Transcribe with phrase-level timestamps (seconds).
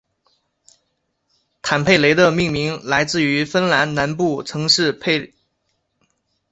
[1.61, 5.33] 坦佩雷的命名来自于芬兰南部城市坦佩雷。